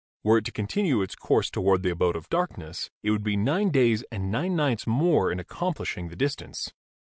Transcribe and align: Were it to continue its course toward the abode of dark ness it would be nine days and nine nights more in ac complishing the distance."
Were 0.23 0.39
it 0.39 0.45
to 0.45 0.51
continue 0.51 1.03
its 1.03 1.13
course 1.13 1.51
toward 1.51 1.83
the 1.83 1.91
abode 1.91 2.15
of 2.15 2.27
dark 2.29 2.57
ness 2.57 2.89
it 3.03 3.11
would 3.11 3.23
be 3.23 3.37
nine 3.37 3.69
days 3.69 4.03
and 4.11 4.31
nine 4.31 4.55
nights 4.55 4.87
more 4.87 5.31
in 5.31 5.39
ac 5.39 5.45
complishing 5.49 6.07
the 6.09 6.15
distance." 6.15 6.73